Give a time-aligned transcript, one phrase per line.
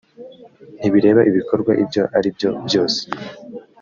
[0.79, 3.01] ntibireba ibikorwa ibyo ari byo byose